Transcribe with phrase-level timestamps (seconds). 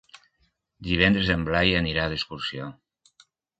[0.87, 2.73] Divendres en Blai anirà d'excursió.